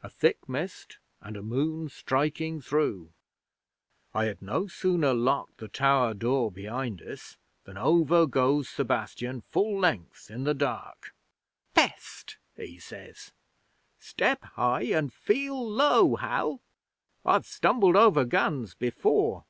[0.00, 3.12] A thick mist, and a moon striking through.
[4.14, 9.76] 'I had no sooner locked the tower door behind us than over goes Sebastian full
[9.76, 11.16] length in the dark.
[11.74, 13.32] '"Pest!" he says.
[13.98, 16.62] "Step high and feel low, Hal.
[17.24, 19.46] I've stumbled over guns before."